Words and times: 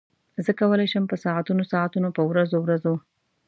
زه 0.45 0.51
کولای 0.59 0.87
شم 0.93 1.05
په 1.09 1.15
ساعتونو 1.23 1.63
ساعتونو 1.73 2.09
په 2.17 2.21
ورځو 2.29 2.57
ورځو. 2.61 2.93